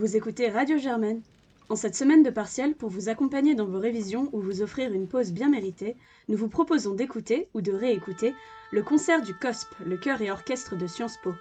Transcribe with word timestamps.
Vous 0.00 0.16
écoutez 0.16 0.48
Radio 0.48 0.78
Germaine. 0.78 1.20
En 1.68 1.76
cette 1.76 1.94
semaine 1.94 2.22
de 2.22 2.30
partiel, 2.30 2.74
pour 2.74 2.88
vous 2.88 3.10
accompagner 3.10 3.54
dans 3.54 3.66
vos 3.66 3.78
révisions 3.78 4.30
ou 4.32 4.40
vous 4.40 4.62
offrir 4.62 4.94
une 4.94 5.06
pause 5.06 5.30
bien 5.30 5.50
méritée, 5.50 5.94
nous 6.28 6.38
vous 6.38 6.48
proposons 6.48 6.94
d'écouter 6.94 7.50
ou 7.52 7.60
de 7.60 7.70
réécouter 7.70 8.32
le 8.72 8.82
concert 8.82 9.20
du 9.20 9.34
COSP, 9.34 9.68
le 9.84 9.98
chœur 9.98 10.22
et 10.22 10.30
orchestre 10.30 10.74
de 10.74 10.86
Sciences 10.86 11.18
Po. 11.22 11.34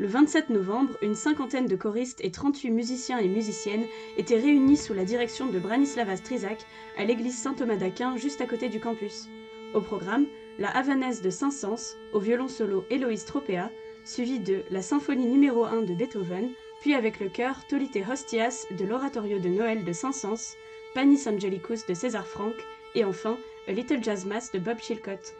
Le 0.00 0.08
27 0.08 0.50
novembre, 0.50 0.96
une 1.02 1.14
cinquantaine 1.14 1.66
de 1.66 1.76
choristes 1.76 2.18
et 2.24 2.32
38 2.32 2.72
musiciens 2.72 3.18
et 3.18 3.28
musiciennes 3.28 3.86
étaient 4.16 4.40
réunis 4.40 4.76
sous 4.76 4.92
la 4.92 5.04
direction 5.04 5.46
de 5.46 5.60
Branislava 5.60 6.16
Strizak 6.16 6.66
à 6.98 7.04
l'église 7.04 7.38
Saint-Thomas 7.38 7.76
d'Aquin 7.76 8.16
juste 8.16 8.40
à 8.40 8.46
côté 8.46 8.68
du 8.68 8.80
campus. 8.80 9.28
Au 9.72 9.80
programme, 9.80 10.26
la 10.58 10.76
Havanaise 10.76 11.22
de 11.22 11.30
Saint-Saëns 11.30 11.94
au 12.12 12.18
violon 12.18 12.48
solo 12.48 12.84
Héloïse 12.90 13.24
Tropea, 13.24 13.70
suivi 14.04 14.40
de 14.40 14.64
la 14.72 14.82
symphonie 14.82 15.26
numéro 15.26 15.64
1 15.64 15.82
de 15.82 15.94
Beethoven, 15.94 16.50
puis 16.80 16.94
avec 16.94 17.20
le 17.20 17.28
chœur 17.28 17.66
Tolite 17.68 17.98
Hostias 18.10 18.66
de 18.70 18.84
l'oratorio 18.84 19.38
de 19.38 19.48
Noël 19.48 19.84
de 19.84 19.92
Saint-Saëns, 19.92 20.56
Panis 20.94 21.28
Angelicus 21.28 21.86
de 21.86 21.94
César 21.94 22.26
Franck 22.26 22.54
et 22.94 23.04
enfin 23.04 23.38
A 23.68 23.72
Little 23.72 24.02
Jazz 24.02 24.26
Mass 24.26 24.50
de 24.52 24.58
Bob 24.58 24.78
Chilcott. 24.78 25.34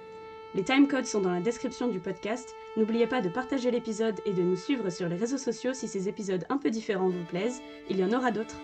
Les 0.55 0.65
timecodes 0.65 1.07
sont 1.07 1.21
dans 1.21 1.33
la 1.33 1.41
description 1.41 1.89
du 1.89 2.01
podcast. 2.01 2.55
N'oubliez 2.77 3.07
pas 3.07 3.21
de 3.21 3.29
partager 3.29 3.71
l'épisode 3.71 4.21
et 4.27 4.33
de 4.33 4.43
nous 4.43 4.57
suivre 4.57 4.91
sur 4.91 5.09
les 5.09 5.17
réseaux 5.17 5.39
sociaux 5.39 5.75
si 5.75 5.89
ces 5.89 6.09
épisodes 6.09 6.45
un 6.49 6.59
peu 6.59 6.71
différents 6.71 7.09
vous 7.09 7.25
plaisent. 7.25 7.63
Il 7.89 7.99
y 7.99 8.05
en 8.05 8.13
aura 8.13 8.31
d'autres. 8.31 8.61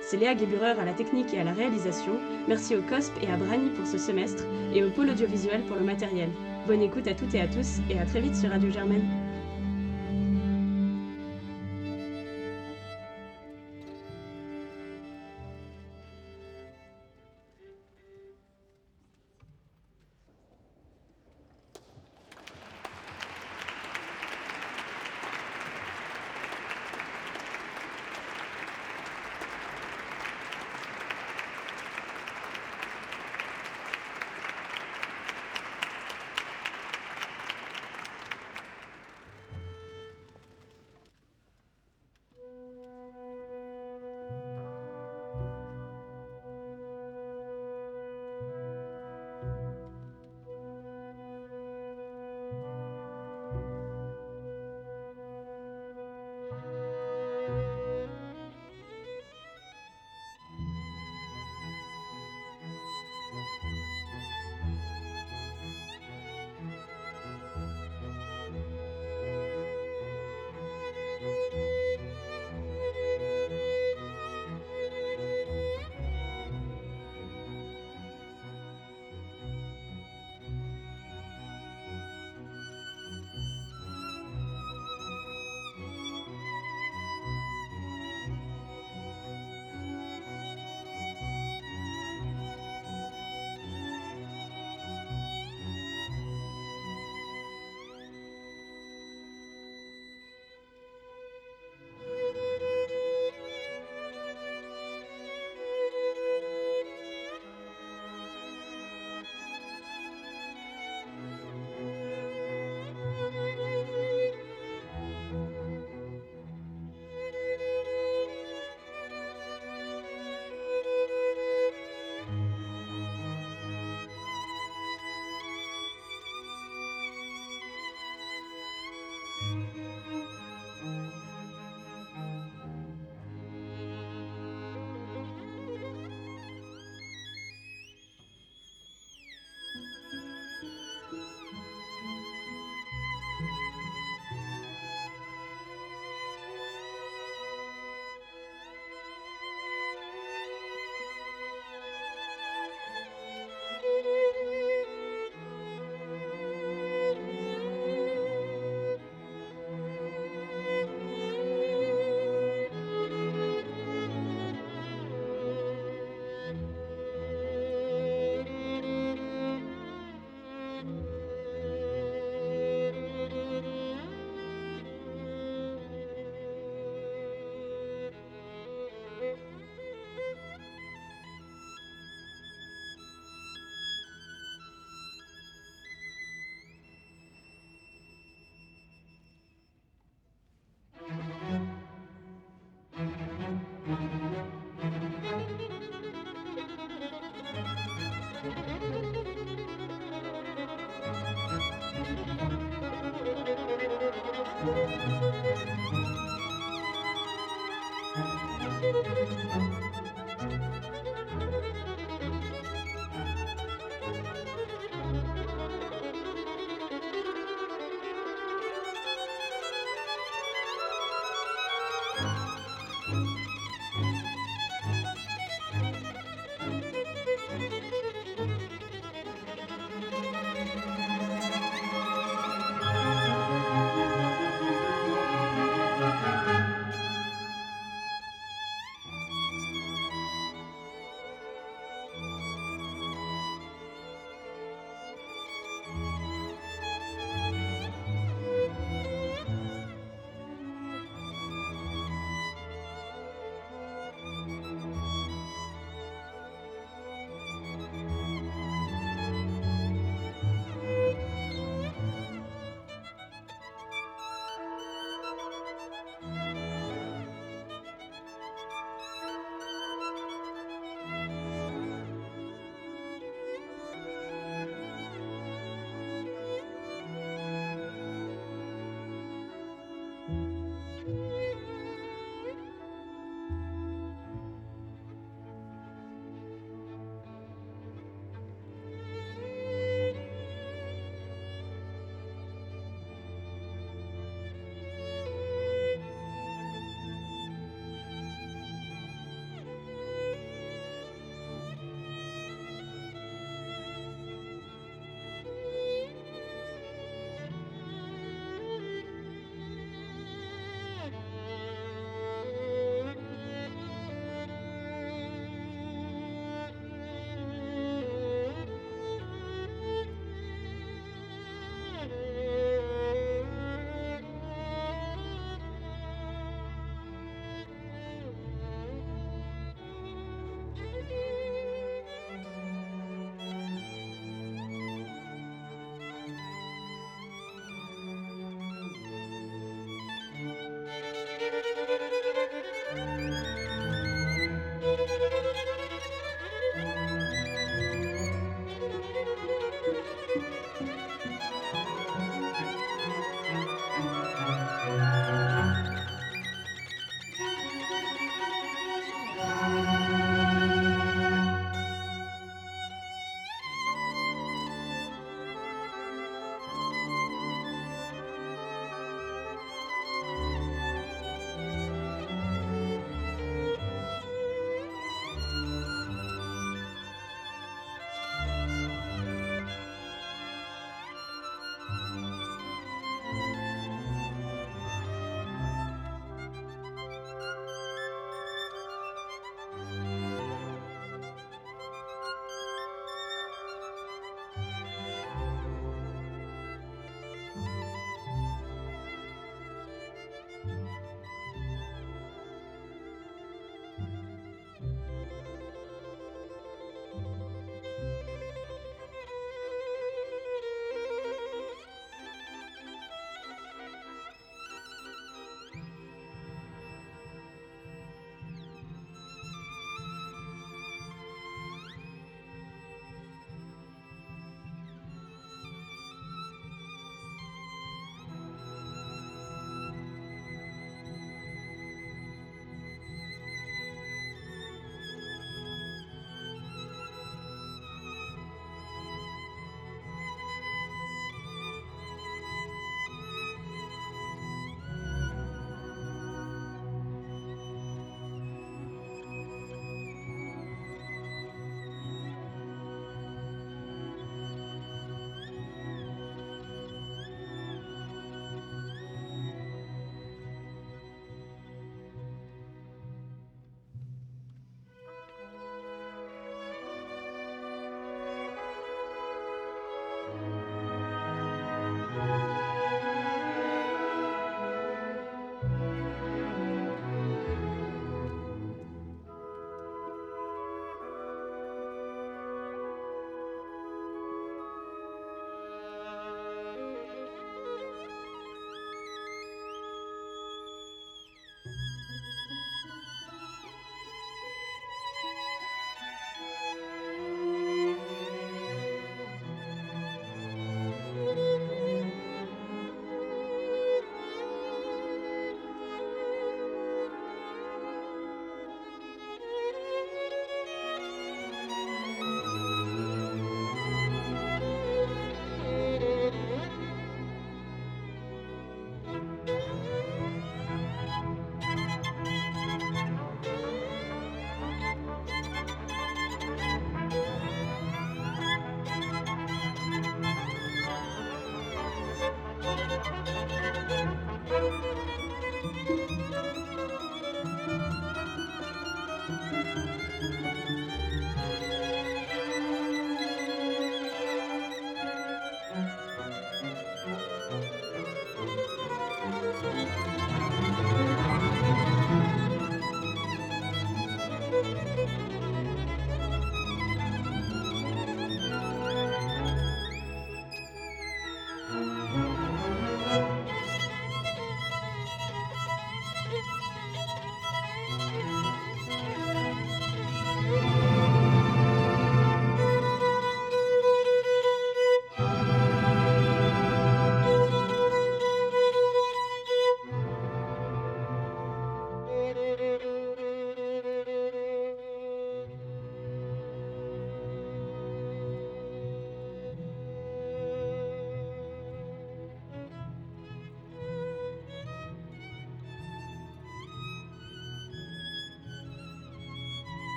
C'est 0.00 0.16
Léa 0.16 0.36
Geburer 0.36 0.70
à 0.70 0.84
la 0.84 0.92
technique 0.92 1.34
et 1.34 1.40
à 1.40 1.44
la 1.44 1.52
réalisation. 1.52 2.12
Merci 2.46 2.76
au 2.76 2.82
COSP 2.82 3.12
et 3.22 3.26
à 3.26 3.36
Brani 3.36 3.70
pour 3.70 3.86
ce 3.86 3.98
semestre 3.98 4.44
et 4.72 4.84
au 4.84 4.90
pôle 4.90 5.10
audiovisuel 5.10 5.62
pour 5.64 5.76
le 5.76 5.84
matériel. 5.84 6.30
Bonne 6.68 6.82
écoute 6.82 7.08
à 7.08 7.14
toutes 7.14 7.34
et 7.34 7.40
à 7.40 7.48
tous 7.48 7.80
et 7.90 7.98
à 7.98 8.04
très 8.04 8.20
vite 8.20 8.36
sur 8.36 8.50
Radio 8.50 8.70
Germaine. 8.70 9.25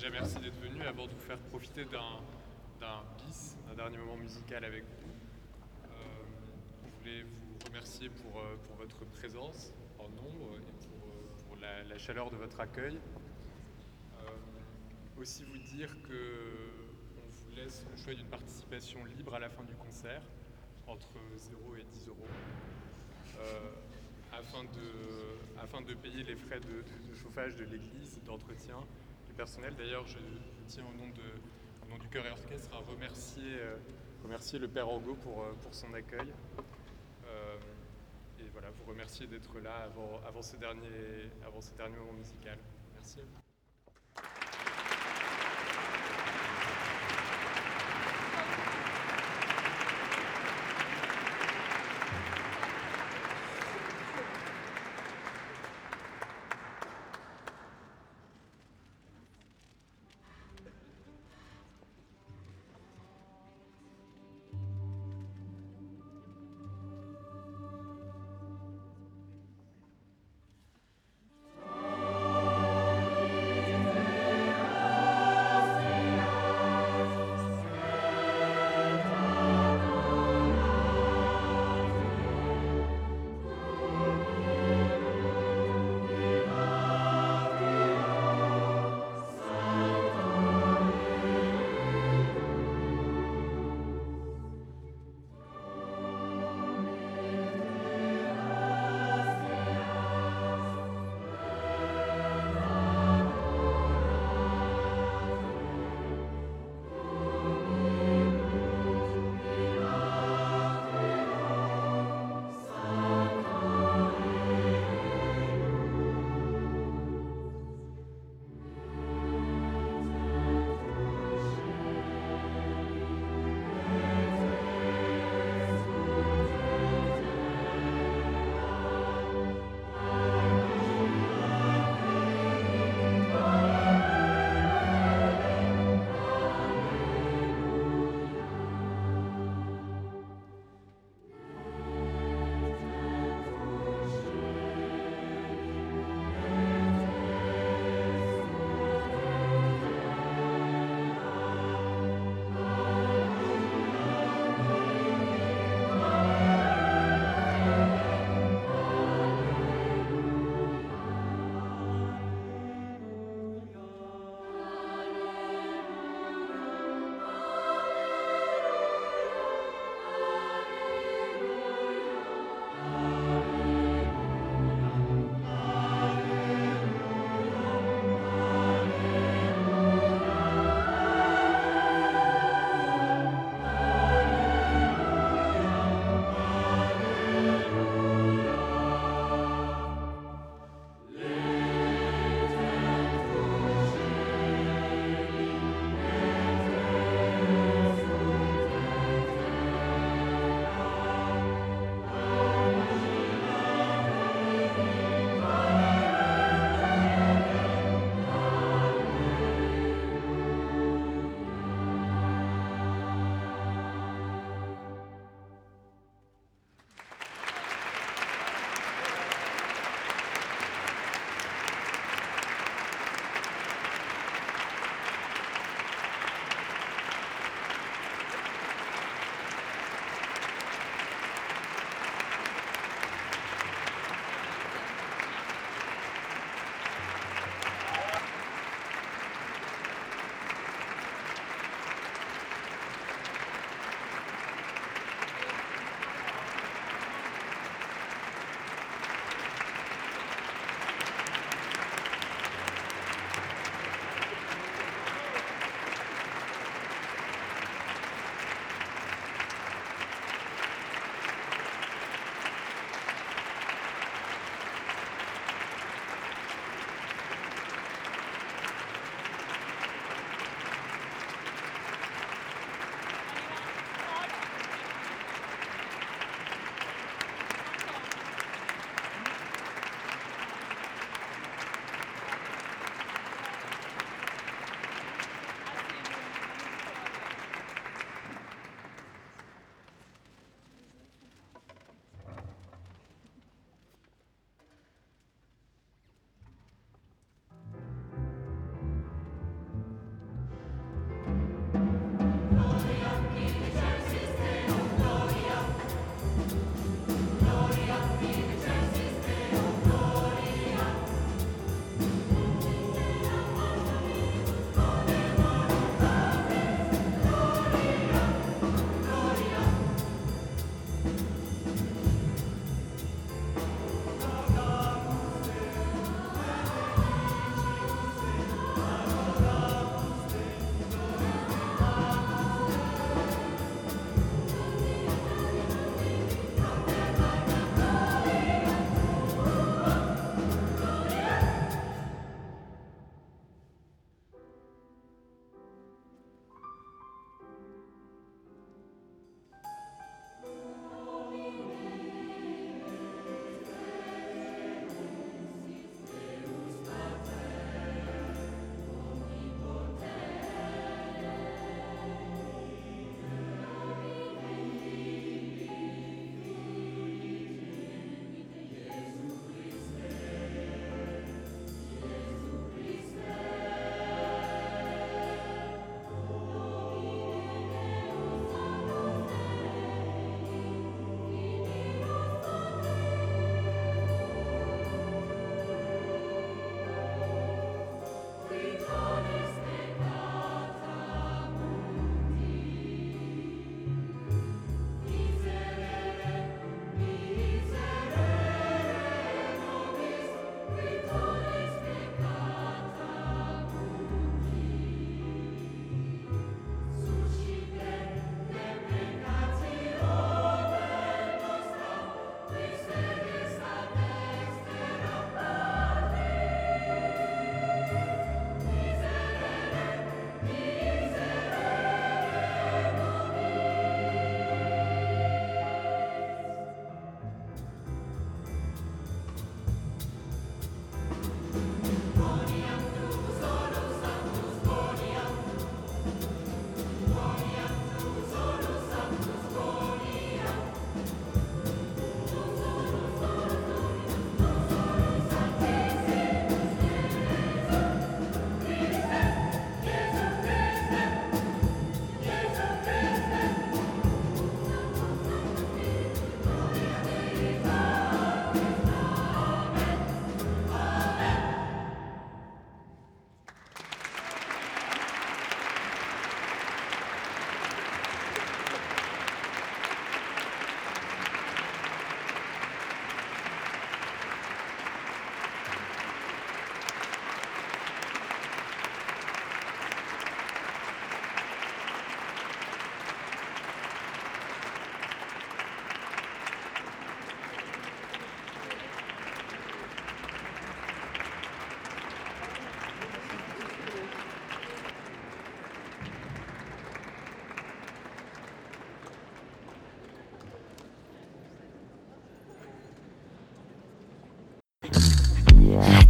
Déjà, 0.00 0.10
merci 0.10 0.38
d'être 0.38 0.60
venu 0.60 0.80
avant 0.82 1.08
de 1.08 1.10
vous 1.10 1.18
faire 1.26 1.38
profiter 1.50 1.84
d'un 1.84 3.02
bis, 3.26 3.56
d'un 3.66 3.74
dernier 3.74 3.98
moment 3.98 4.14
musical 4.16 4.64
avec 4.64 4.84
vous. 4.84 5.10
Euh, 5.86 5.96
on 6.84 6.98
voulait 7.00 7.22
vous 7.24 7.58
remercier 7.66 8.08
pour, 8.08 8.38
euh, 8.38 8.54
pour 8.64 8.76
votre 8.76 9.04
présence 9.06 9.72
en 9.98 10.04
nombre 10.10 10.54
et 10.54 10.86
pour, 10.86 11.08
euh, 11.08 11.48
pour 11.48 11.56
la, 11.56 11.98
chaleur 11.98 12.30
de 12.30 12.36
votre 12.36 12.60
accueil. 12.60 12.96
Euh, 14.20 15.20
aussi 15.20 15.42
vous 15.42 15.58
dire 15.76 15.90
que 16.02 16.70
on 17.16 17.28
vous 17.32 17.56
laisse 17.56 17.84
le 17.90 18.00
choix 18.00 18.14
d'une 18.14 18.28
participation 18.28 19.04
libre 19.04 19.34
à 19.34 19.40
la 19.40 19.50
fin 19.50 19.64
du 19.64 19.74
concert, 19.74 20.22
entre 20.86 21.08
0 21.38 21.74
et 21.74 21.82
10 21.82 22.06
euros. 22.06 22.28
Euh, 23.40 23.70
afin 24.32 24.62
de, 24.62 25.60
afin 25.60 25.80
de 25.80 25.94
payer 25.94 26.22
les 26.22 26.36
frais 26.36 26.60
de, 26.60 26.84
de- 27.10 27.16
chauffage 27.16 27.56
de 27.56 27.64
l'église, 27.64 28.20
d'entretien 28.24 28.76
D'ailleurs, 29.38 30.04
je, 30.08 30.18
tiens 30.66 30.82
au 30.84 30.92
nom, 30.98 31.08
de, 31.10 31.98
du 32.00 32.08
chœur 32.08 32.26
et 32.26 32.30
orchestre 32.30 32.74
à 32.74 32.78
remercier, 32.78 33.44
euh, 33.44 34.58
le 34.58 34.66
Père 34.66 34.88
Orgo 34.88 35.14
pour, 35.14 35.42
euh, 35.42 35.52
pour 35.62 35.72
son 35.72 35.94
accueil. 35.94 36.34
Euh, 37.24 37.56
et 38.40 38.48
voilà, 38.52 38.70
vous 38.70 38.90
remercier 38.90 39.28
d'être 39.28 39.60
là 39.60 39.88
avant, 40.26 40.42
ce 40.42 40.56
dernier, 40.56 41.30
avant 41.46 41.60
ce 41.60 41.72
dernier 41.74 41.96
moment 41.98 42.14
musical. 42.14 42.58
Merci. 42.94 43.20
à 43.20 43.47